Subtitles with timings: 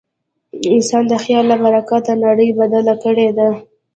[0.73, 3.49] انسان د خیال له برکته نړۍ بدله کړې ده.